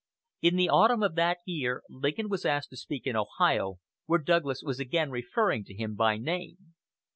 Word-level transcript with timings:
In 0.41 0.55
the 0.55 0.67
autumn 0.67 1.03
of 1.03 1.13
that 1.13 1.37
year 1.45 1.83
Lincoln 1.87 2.27
was 2.27 2.43
asked 2.43 2.71
to 2.71 2.75
speak 2.75 3.05
in 3.05 3.15
Ohio, 3.15 3.77
where 4.07 4.17
Douglas 4.17 4.63
was 4.63 4.79
again 4.79 5.11
referring 5.11 5.63
to 5.65 5.75
him 5.75 5.93
by 5.93 6.17
name. 6.17 6.73